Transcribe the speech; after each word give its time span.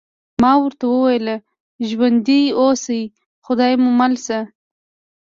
ما 0.41 0.51
ورته 0.63 0.85
وویل: 0.89 1.27
ژوندي 1.87 2.41
اوسئ، 2.61 3.01
خدای 3.45 3.73
مو 3.81 3.89
مل 3.99 4.13
شه. 4.25 4.39